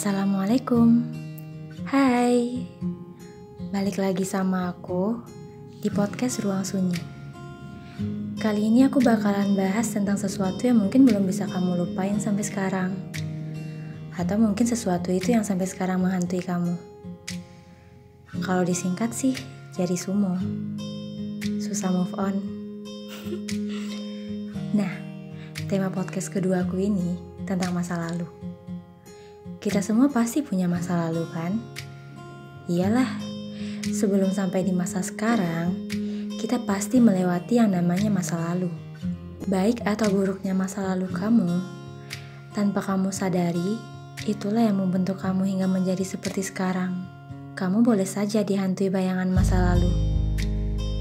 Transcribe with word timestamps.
Assalamualaikum. 0.00 1.12
Hai. 1.84 2.64
Balik 3.68 4.00
lagi 4.00 4.24
sama 4.24 4.72
aku 4.72 5.20
Di 5.76 5.92
podcast 5.92 6.40
Ruang 6.40 6.64
Sunyi. 6.64 6.96
Kali 8.40 8.72
ini 8.72 8.88
aku 8.88 8.96
bakalan 9.04 9.52
bahas 9.52 9.92
tentang 9.92 10.16
sesuatu 10.16 10.64
yang 10.64 10.80
mungkin 10.80 11.04
belum 11.04 11.28
bisa 11.28 11.44
kamu 11.44 11.84
lupain 11.84 12.16
sampai 12.16 12.40
sekarang. 12.40 12.96
Atau 14.16 14.40
mungkin 14.40 14.64
sesuatu 14.64 15.12
itu 15.12 15.36
yang 15.36 15.44
sampai 15.44 15.68
sekarang 15.68 16.00
menghantui 16.00 16.40
kamu. 16.40 16.80
Kalau 18.40 18.64
disingkat 18.64 19.12
sih 19.12 19.36
jadi 19.76 20.00
sumo. 20.00 20.32
Susah 21.60 21.92
move 21.92 22.16
on. 22.16 22.40
Nah, 24.80 24.96
tema 25.68 25.92
podcast 25.92 26.32
kedua 26.32 26.64
aku 26.64 26.80
ini 26.80 27.20
tentang 27.44 27.76
masa 27.76 28.00
lalu 28.00 28.49
kita 29.60 29.84
semua 29.84 30.08
pasti 30.08 30.40
punya 30.40 30.64
masa 30.64 30.96
lalu 30.96 31.28
kan? 31.36 31.60
Iyalah, 32.64 33.12
sebelum 33.92 34.32
sampai 34.32 34.64
di 34.64 34.72
masa 34.72 35.04
sekarang, 35.04 35.76
kita 36.40 36.64
pasti 36.64 36.96
melewati 36.96 37.60
yang 37.60 37.76
namanya 37.76 38.08
masa 38.08 38.40
lalu. 38.40 38.72
Baik 39.44 39.84
atau 39.84 40.08
buruknya 40.08 40.56
masa 40.56 40.88
lalu 40.88 41.12
kamu, 41.12 41.60
tanpa 42.56 42.80
kamu 42.80 43.12
sadari, 43.12 43.76
itulah 44.24 44.64
yang 44.64 44.80
membentuk 44.80 45.20
kamu 45.20 45.44
hingga 45.44 45.68
menjadi 45.68 46.08
seperti 46.08 46.40
sekarang. 46.40 46.96
Kamu 47.52 47.84
boleh 47.84 48.08
saja 48.08 48.40
dihantui 48.40 48.88
bayangan 48.88 49.28
masa 49.28 49.60
lalu, 49.60 49.92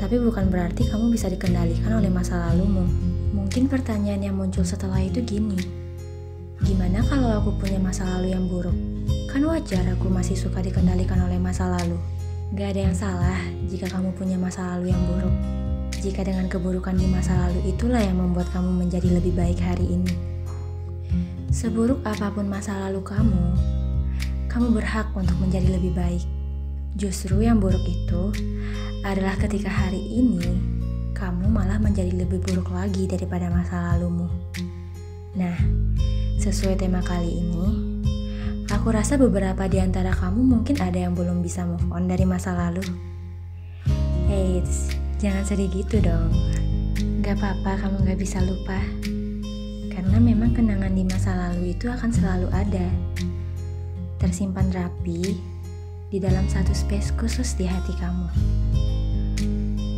tapi 0.04 0.20
bukan 0.20 0.52
berarti 0.52 0.84
kamu 0.84 1.16
bisa 1.16 1.32
dikendalikan 1.32 1.96
oleh 1.96 2.12
masa 2.12 2.52
lalumu. 2.52 2.84
Mungkin 3.32 3.72
pertanyaan 3.72 4.20
yang 4.20 4.36
muncul 4.36 4.68
setelah 4.68 5.00
itu 5.00 5.24
gini, 5.24 5.56
Gimana 6.60 7.00
kalau 7.08 7.40
aku 7.40 7.56
punya 7.56 7.80
masa 7.80 8.04
lalu 8.04 8.36
yang 8.36 8.46
buruk? 8.52 8.76
Kan 9.32 9.48
wajar 9.48 9.86
aku 9.96 10.12
masih 10.12 10.36
suka 10.36 10.60
dikendalikan 10.60 11.22
oleh 11.24 11.40
masa 11.40 11.72
lalu. 11.72 11.96
Gak 12.58 12.76
ada 12.76 12.82
yang 12.90 12.96
salah 12.98 13.40
jika 13.70 13.88
kamu 13.88 14.12
punya 14.18 14.36
masa 14.36 14.76
lalu 14.76 14.92
yang 14.92 15.04
buruk. 15.08 15.36
Jika 16.00 16.28
dengan 16.28 16.52
keburukan 16.52 16.96
di 16.96 17.08
masa 17.08 17.48
lalu 17.48 17.76
itulah 17.76 18.04
yang 18.04 18.20
membuat 18.20 18.52
kamu 18.52 18.72
menjadi 18.76 19.08
lebih 19.08 19.36
baik 19.36 19.60
hari 19.62 19.88
ini. 19.88 20.14
Seburuk 21.52 22.04
apa 22.04 22.32
pun 22.32 22.48
masa 22.48 22.76
lalu 22.88 23.04
kamu, 23.04 23.44
kamu 24.52 24.68
berhak 24.76 25.12
untuk 25.16 25.38
menjadi 25.40 25.80
lebih 25.80 25.96
baik. 25.96 26.24
Justru 26.98 27.46
yang 27.46 27.62
buruk 27.64 27.84
itu 27.88 28.34
adalah 29.06 29.38
ketika 29.40 29.72
hari 29.72 30.00
ini 30.00 30.44
kamu 31.16 31.52
malah 31.52 31.78
menjadi 31.78 32.16
lebih 32.16 32.40
buruk 32.44 32.72
lagi 32.72 33.08
daripada 33.08 33.52
masa 33.52 33.92
lalumu. 33.92 34.32
Nah, 35.36 35.54
Sesuai 36.40 36.80
tema 36.80 37.04
kali 37.04 37.36
ini, 37.36 37.68
aku 38.72 38.96
rasa 38.96 39.20
beberapa 39.20 39.68
di 39.68 39.76
antara 39.84 40.16
kamu 40.16 40.40
mungkin 40.40 40.80
ada 40.80 40.96
yang 40.96 41.12
belum 41.12 41.44
bisa 41.44 41.68
move 41.68 41.84
on 41.92 42.08
dari 42.08 42.24
masa 42.24 42.56
lalu. 42.56 42.80
Eits, 44.32 44.96
jangan 45.20 45.44
sedih 45.44 45.68
gitu 45.68 46.00
dong. 46.00 46.32
Gak 47.20 47.44
apa-apa 47.44 47.84
kamu 47.84 48.08
gak 48.08 48.20
bisa 48.24 48.40
lupa. 48.40 48.80
Karena 49.92 50.16
memang 50.16 50.56
kenangan 50.56 50.96
di 50.96 51.04
masa 51.04 51.36
lalu 51.36 51.76
itu 51.76 51.92
akan 51.92 52.08
selalu 52.08 52.48
ada. 52.56 52.88
Tersimpan 54.24 54.72
rapi 54.72 55.36
di 56.08 56.24
dalam 56.24 56.48
satu 56.48 56.72
space 56.72 57.12
khusus 57.20 57.60
di 57.60 57.68
hati 57.68 57.92
kamu. 58.00 58.32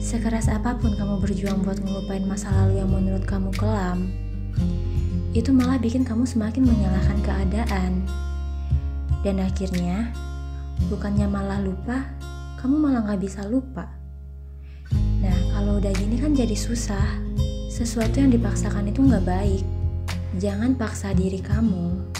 Sekeras 0.01 0.49
apa 0.49 0.73
pun 0.73 0.97
kamu 0.97 1.21
berjuang 1.21 1.61
buat 1.61 1.77
ngelupain 1.77 2.25
masa 2.25 2.49
lalu 2.49 2.81
yang 2.81 2.89
menurut 2.89 3.29
kamu 3.29 3.53
kelam, 3.53 4.09
itu 5.31 5.55
malah 5.55 5.79
bikin 5.79 6.03
kamu 6.03 6.27
semakin 6.27 6.67
menyalahkan 6.67 7.19
keadaan. 7.23 8.03
Dan 9.23 9.39
akhirnya, 9.39 10.11
bukannya 10.91 11.23
malah 11.31 11.63
lupa, 11.63 12.03
kamu 12.59 12.75
malah 12.75 13.07
gak 13.07 13.23
bisa 13.23 13.47
lupa. 13.47 13.87
Nah, 15.23 15.37
kalau 15.55 15.79
udah 15.79 15.93
gini 15.95 16.19
kan 16.19 16.35
jadi 16.35 16.57
susah. 16.57 17.23
Sesuatu 17.71 18.19
yang 18.19 18.27
dipaksakan 18.27 18.91
itu 18.91 18.99
gak 19.07 19.23
baik. 19.23 19.63
Jangan 20.35 20.75
paksa 20.75 21.15
diri 21.15 21.39
kamu 21.39 22.11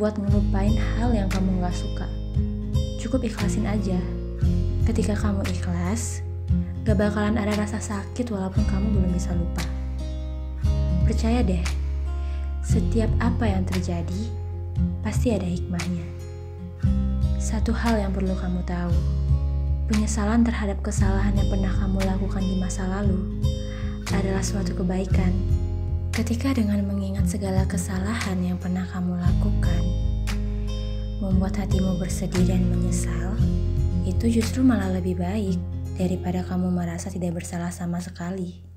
buat 0.00 0.16
ngelupain 0.16 0.78
hal 0.96 1.12
yang 1.12 1.28
kamu 1.28 1.60
gak 1.60 1.76
suka. 1.76 2.08
Cukup 2.96 3.20
ikhlasin 3.26 3.68
aja. 3.68 4.00
Ketika 4.88 5.12
kamu 5.12 5.44
ikhlas, 5.44 6.24
gak 6.88 6.96
bakalan 6.96 7.36
ada 7.36 7.52
rasa 7.52 7.76
sakit 7.84 8.32
walaupun 8.32 8.64
kamu 8.64 8.96
belum 8.96 9.12
bisa 9.12 9.36
lupa. 9.36 9.60
Percaya 11.04 11.42
deh, 11.42 11.60
setiap 12.60 13.08
apa 13.24 13.48
yang 13.48 13.64
terjadi, 13.64 14.22
pasti 15.00 15.32
ada 15.32 15.48
hikmahnya. 15.48 16.04
Satu 17.40 17.72
hal 17.72 17.96
yang 17.96 18.12
perlu 18.12 18.36
kamu 18.36 18.60
tahu, 18.68 18.92
penyesalan 19.88 20.44
terhadap 20.44 20.78
kesalahan 20.84 21.32
yang 21.34 21.48
pernah 21.48 21.72
kamu 21.72 21.98
lakukan 22.04 22.44
di 22.44 22.56
masa 22.60 22.84
lalu 22.84 23.40
adalah 24.12 24.44
suatu 24.44 24.76
kebaikan. 24.76 25.32
Ketika 26.10 26.52
dengan 26.52 26.84
mengingat 26.84 27.32
segala 27.32 27.64
kesalahan 27.64 28.36
yang 28.44 28.60
pernah 28.60 28.84
kamu 28.92 29.16
lakukan, 29.16 29.82
membuat 31.24 31.56
hatimu 31.64 31.96
bersedih 31.96 32.44
dan 32.44 32.66
menyesal, 32.68 33.40
itu 34.04 34.40
justru 34.40 34.60
malah 34.60 34.92
lebih 34.92 35.16
baik 35.16 35.56
daripada 35.96 36.44
kamu 36.44 36.68
merasa 36.72 37.08
tidak 37.08 37.40
bersalah 37.40 37.72
sama 37.72 38.04
sekali. 38.04 38.69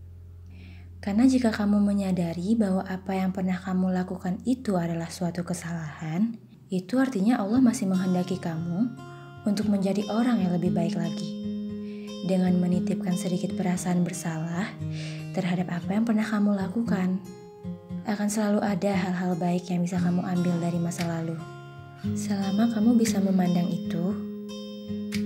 Karena 1.03 1.27
jika 1.27 1.51
kamu 1.51 1.83
menyadari 1.83 2.55
bahwa 2.55 2.79
apa 2.87 3.11
yang 3.11 3.35
pernah 3.35 3.59
kamu 3.59 3.91
lakukan 3.91 4.39
itu 4.47 4.79
adalah 4.79 5.11
suatu 5.11 5.43
kesalahan, 5.43 6.39
itu 6.71 6.95
artinya 6.95 7.43
Allah 7.43 7.59
masih 7.59 7.91
menghendaki 7.91 8.39
kamu 8.39 8.87
untuk 9.43 9.67
menjadi 9.67 10.07
orang 10.07 10.39
yang 10.39 10.55
lebih 10.55 10.71
baik 10.71 10.95
lagi. 10.95 11.43
Dengan 12.23 12.55
menitipkan 12.55 13.19
sedikit 13.19 13.51
perasaan 13.59 14.07
bersalah 14.07 14.71
terhadap 15.35 15.75
apa 15.75 15.91
yang 15.91 16.07
pernah 16.07 16.23
kamu 16.23 16.55
lakukan, 16.55 17.19
akan 18.07 18.27
selalu 18.31 18.63
ada 18.63 18.95
hal-hal 18.95 19.35
baik 19.35 19.67
yang 19.67 19.83
bisa 19.83 19.99
kamu 19.99 20.23
ambil 20.23 20.55
dari 20.63 20.79
masa 20.79 21.03
lalu. 21.03 21.35
Selama 22.15 22.71
kamu 22.71 22.95
bisa 22.95 23.19
memandang 23.19 23.67
itu 23.67 24.15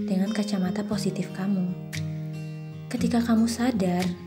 dengan 0.09 0.33
kacamata 0.33 0.81
positif 0.89 1.29
kamu. 1.37 1.69
Ketika 2.89 3.21
kamu 3.21 3.45
sadar 3.45 4.26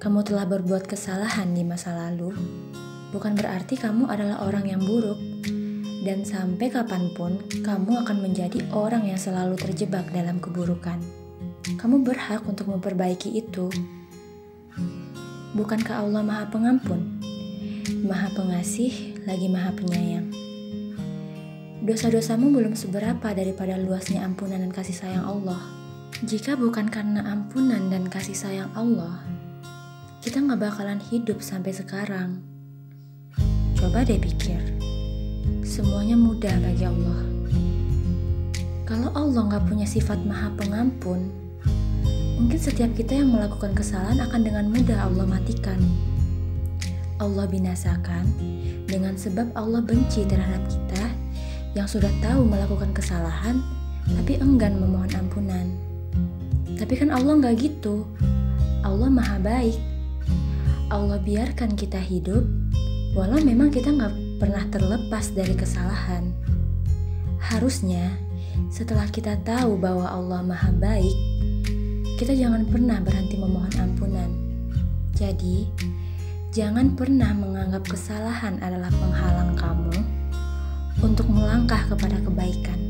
kamu 0.00 0.24
telah 0.24 0.48
berbuat 0.48 0.88
kesalahan 0.88 1.52
di 1.52 1.60
masa 1.60 1.92
lalu, 1.92 2.32
bukan 3.12 3.36
berarti 3.36 3.76
kamu 3.76 4.08
adalah 4.08 4.48
orang 4.48 4.64
yang 4.64 4.80
buruk, 4.80 5.20
dan 6.08 6.24
sampai 6.24 6.72
kapan 6.72 7.12
pun 7.12 7.36
kamu 7.60 8.00
akan 8.08 8.24
menjadi 8.24 8.64
orang 8.72 9.04
yang 9.04 9.20
selalu 9.20 9.60
terjebak 9.60 10.08
dalam 10.08 10.40
keburukan. 10.40 10.96
Kamu 11.76 12.00
berhak 12.00 12.48
untuk 12.48 12.72
memperbaiki 12.72 13.28
itu. 13.44 13.68
Bukankah 15.52 16.00
Allah 16.00 16.24
Maha 16.24 16.48
Pengampun, 16.48 17.20
Maha 18.00 18.32
Pengasih, 18.32 19.20
lagi 19.28 19.52
Maha 19.52 19.76
Penyayang? 19.76 20.32
Dosa-dosamu 21.84 22.48
belum 22.48 22.72
seberapa 22.72 23.36
daripada 23.36 23.76
luasnya 23.76 24.24
ampunan 24.24 24.64
dan 24.64 24.72
kasih 24.72 24.96
sayang 24.96 25.28
Allah. 25.28 25.60
Jika 26.24 26.56
bukan 26.56 26.88
karena 26.88 27.20
ampunan 27.28 27.92
dan 27.92 28.08
kasih 28.08 28.36
sayang 28.36 28.72
Allah, 28.72 29.29
kita 30.20 30.36
nggak 30.36 30.60
bakalan 30.68 31.00
hidup 31.00 31.40
sampai 31.40 31.72
sekarang. 31.72 32.44
Coba 33.72 34.04
deh 34.04 34.20
pikir, 34.20 34.60
semuanya 35.64 36.12
mudah 36.12 36.52
bagi 36.60 36.84
Allah. 36.84 37.24
Kalau 38.84 39.08
Allah 39.16 39.48
nggak 39.48 39.64
punya 39.64 39.88
sifat 39.88 40.20
maha 40.28 40.52
pengampun, 40.60 41.32
mungkin 42.36 42.60
setiap 42.60 42.92
kita 42.92 43.16
yang 43.16 43.32
melakukan 43.32 43.72
kesalahan 43.72 44.20
akan 44.20 44.40
dengan 44.44 44.68
mudah 44.68 45.08
Allah 45.08 45.24
matikan. 45.24 45.80
Allah 47.16 47.48
binasakan 47.48 48.28
dengan 48.84 49.16
sebab 49.16 49.56
Allah 49.56 49.80
benci 49.80 50.28
terhadap 50.28 50.60
kita 50.68 51.04
yang 51.72 51.88
sudah 51.88 52.12
tahu 52.20 52.44
melakukan 52.44 52.92
kesalahan 52.92 53.64
tapi 54.04 54.36
enggan 54.36 54.76
memohon 54.76 55.16
ampunan. 55.16 55.72
Tapi 56.76 56.92
kan 56.92 57.08
Allah 57.08 57.40
nggak 57.40 57.56
gitu. 57.56 58.04
Allah 58.84 59.08
maha 59.08 59.40
baik 59.40 59.89
Allah 60.90 61.22
biarkan 61.22 61.78
kita 61.78 62.02
hidup, 62.02 62.42
walau 63.14 63.38
memang 63.38 63.70
kita 63.70 63.94
nggak 63.94 64.42
pernah 64.42 64.66
terlepas 64.74 65.30
dari 65.30 65.54
kesalahan. 65.54 66.34
Harusnya, 67.38 68.10
setelah 68.74 69.06
kita 69.06 69.38
tahu 69.46 69.78
bahwa 69.78 70.10
Allah 70.10 70.42
Maha 70.42 70.74
Baik, 70.74 71.14
kita 72.18 72.34
jangan 72.34 72.66
pernah 72.66 72.98
berhenti 72.98 73.38
memohon 73.38 73.70
ampunan. 73.78 74.30
Jadi, 75.14 75.70
jangan 76.50 76.98
pernah 76.98 77.38
menganggap 77.38 77.86
kesalahan 77.86 78.58
adalah 78.58 78.90
penghalang 78.90 79.54
kamu 79.54 79.94
untuk 81.06 81.30
melangkah 81.30 81.86
kepada 81.86 82.18
kebaikan. 82.18 82.80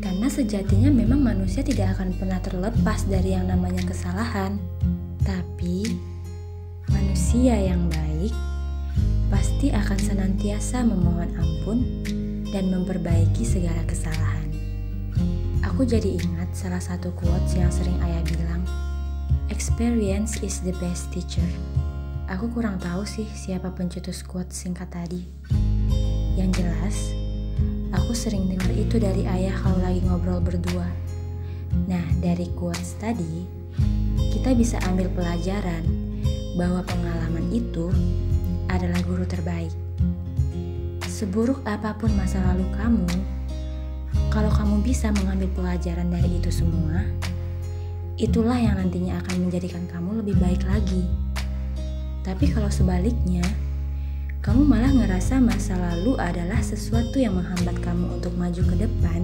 Karena 0.00 0.32
sejatinya 0.32 0.88
memang 0.88 1.20
manusia 1.20 1.60
tidak 1.60 2.00
akan 2.00 2.16
pernah 2.16 2.40
terlepas 2.40 3.04
dari 3.04 3.36
yang 3.36 3.52
namanya 3.52 3.84
kesalahan. 3.84 4.56
Tapi, 5.28 6.16
manusia 7.18 7.74
yang 7.74 7.90
baik 7.90 8.30
pasti 9.26 9.74
akan 9.74 9.98
senantiasa 9.98 10.86
memohon 10.86 11.26
ampun 11.34 11.82
dan 12.54 12.70
memperbaiki 12.70 13.42
segala 13.42 13.82
kesalahan. 13.90 14.46
Aku 15.66 15.82
jadi 15.82 16.14
ingat 16.14 16.54
salah 16.54 16.78
satu 16.78 17.10
quotes 17.18 17.58
yang 17.58 17.74
sering 17.74 17.98
ayah 18.06 18.22
bilang, 18.22 18.62
Experience 19.50 20.38
is 20.46 20.62
the 20.62 20.70
best 20.78 21.10
teacher. 21.10 21.42
Aku 22.30 22.54
kurang 22.54 22.78
tahu 22.78 23.02
sih 23.02 23.26
siapa 23.34 23.74
pencetus 23.74 24.22
quotes 24.22 24.54
singkat 24.54 24.86
tadi. 24.86 25.26
Yang 26.38 26.62
jelas, 26.62 26.96
aku 27.98 28.14
sering 28.14 28.46
dengar 28.46 28.70
itu 28.78 28.94
dari 29.02 29.26
ayah 29.26 29.58
kalau 29.58 29.82
lagi 29.82 30.06
ngobrol 30.06 30.38
berdua. 30.38 30.86
Nah, 31.90 32.06
dari 32.22 32.46
quotes 32.54 32.94
tadi, 33.02 33.42
kita 34.30 34.54
bisa 34.54 34.78
ambil 34.86 35.10
pelajaran 35.18 35.97
bahwa 36.58 36.82
pengalaman 36.82 37.46
itu 37.54 37.86
adalah 38.66 38.98
guru 39.06 39.22
terbaik. 39.22 39.70
Seburuk 41.06 41.62
apa 41.62 41.94
pun 41.94 42.10
masa 42.18 42.42
lalu 42.50 42.66
kamu, 42.74 43.06
kalau 44.34 44.50
kamu 44.50 44.82
bisa 44.82 45.14
mengambil 45.14 45.46
pelajaran 45.54 46.10
dari 46.10 46.42
itu 46.42 46.50
semua, 46.50 47.06
itulah 48.18 48.58
yang 48.58 48.74
nantinya 48.74 49.22
akan 49.22 49.46
menjadikan 49.46 49.86
kamu 49.86 50.18
lebih 50.18 50.34
baik 50.42 50.66
lagi. 50.66 51.06
Tapi 52.26 52.50
kalau 52.50 52.68
sebaliknya, 52.68 53.46
kamu 54.42 54.66
malah 54.66 54.90
ngerasa 54.90 55.38
masa 55.38 55.78
lalu 55.78 56.18
adalah 56.18 56.58
sesuatu 56.58 57.22
yang 57.22 57.38
menghambat 57.38 57.78
kamu 57.86 58.18
untuk 58.18 58.34
maju 58.34 58.62
ke 58.66 58.76
depan, 58.82 59.22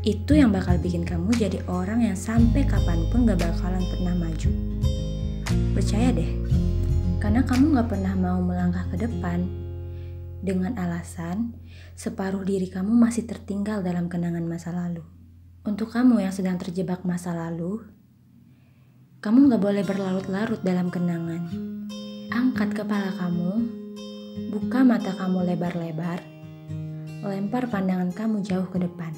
itu 0.00 0.32
yang 0.32 0.52
bakal 0.52 0.80
bikin 0.80 1.04
kamu 1.04 1.32
jadi 1.36 1.60
orang 1.68 2.04
yang 2.04 2.16
sampai 2.16 2.64
kapan 2.64 3.04
pun 3.12 3.28
gak 3.28 3.40
bakalan 3.40 3.84
pernah 3.92 4.16
maju. 4.16 4.69
Percaya 5.50 6.14
deh, 6.14 6.30
karena 7.18 7.42
kamu 7.42 7.74
gak 7.74 7.90
pernah 7.90 8.14
mau 8.14 8.38
melangkah 8.38 8.86
ke 8.94 9.02
depan 9.02 9.42
dengan 10.38 10.78
alasan 10.78 11.58
separuh 11.98 12.46
diri 12.46 12.70
kamu 12.70 12.94
masih 12.94 13.26
tertinggal 13.26 13.82
dalam 13.82 14.06
kenangan 14.06 14.46
masa 14.46 14.70
lalu. 14.70 15.02
Untuk 15.66 15.90
kamu 15.90 16.22
yang 16.22 16.30
sedang 16.30 16.54
terjebak 16.56 17.02
masa 17.02 17.34
lalu, 17.34 17.82
kamu 19.18 19.50
gak 19.50 19.62
boleh 19.62 19.82
berlarut-larut 19.82 20.62
dalam 20.62 20.86
kenangan. 20.88 21.42
Angkat 22.30 22.70
kepala 22.70 23.10
kamu, 23.18 23.52
buka 24.54 24.86
mata 24.86 25.10
kamu 25.18 25.50
lebar-lebar, 25.50 26.22
lempar 27.26 27.66
pandangan 27.66 28.14
kamu 28.14 28.46
jauh 28.46 28.70
ke 28.70 28.78
depan. 28.78 29.10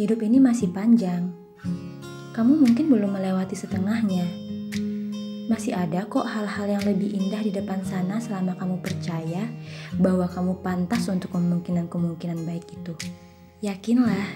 Hidup 0.00 0.24
ini 0.24 0.40
masih 0.40 0.72
panjang. 0.72 1.28
Kamu 2.32 2.64
mungkin 2.64 2.88
belum 2.88 3.12
melewati 3.12 3.52
setengahnya. 3.52 4.47
Masih 5.48 5.72
ada 5.72 6.04
kok 6.04 6.28
hal-hal 6.28 6.76
yang 6.76 6.84
lebih 6.84 7.08
indah 7.08 7.40
di 7.40 7.48
depan 7.48 7.80
sana 7.80 8.20
selama 8.20 8.52
kamu 8.60 8.84
percaya 8.84 9.48
bahwa 9.96 10.28
kamu 10.28 10.60
pantas 10.60 11.08
untuk 11.08 11.32
kemungkinan-kemungkinan 11.32 12.44
baik 12.44 12.68
itu. 12.68 12.92
Yakinlah, 13.64 14.28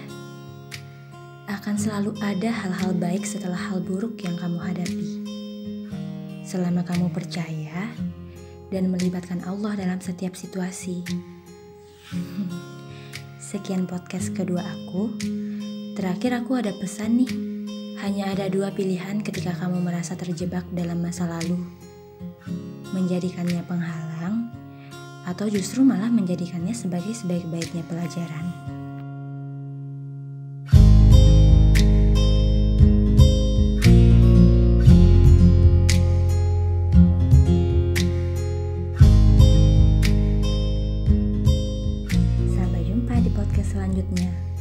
akan 1.53 1.77
selalu 1.77 2.17
ada 2.17 2.49
hal-hal 2.49 2.97
baik 2.97 3.29
setelah 3.29 3.61
hal 3.61 3.85
buruk 3.85 4.25
yang 4.25 4.33
kamu 4.41 4.57
hadapi. 4.57 5.09
Selama 6.49 6.81
kamu 6.81 7.13
percaya 7.13 7.93
dan 8.73 8.89
melibatkan 8.89 9.45
Allah 9.45 9.77
dalam 9.77 10.01
setiap 10.01 10.33
situasi. 10.33 11.05
Sekian 13.53 13.85
podcast 13.85 14.33
kedua 14.33 14.65
aku. 14.65 15.13
Terakhir 15.93 16.41
aku 16.41 16.57
ada 16.57 16.73
pesan 16.73 17.21
nih. 17.21 17.52
Hanya 18.03 18.35
ada 18.35 18.51
dua 18.51 18.67
pilihan 18.75 19.23
ketika 19.23 19.55
kamu 19.55 19.79
merasa 19.79 20.11
terjebak 20.19 20.67
dalam 20.75 20.99
masa 20.99 21.23
lalu: 21.23 21.55
menjadikannya 22.91 23.63
penghalang, 23.63 24.51
atau 25.23 25.47
justru 25.47 25.87
malah 25.87 26.11
menjadikannya 26.11 26.75
sebagai 26.75 27.15
sebaik-baiknya 27.15 27.79
pelajaran. 27.87 28.51
Sampai 42.51 42.83
jumpa 42.83 43.15
di 43.23 43.31
podcast 43.31 43.79
selanjutnya. 43.79 44.52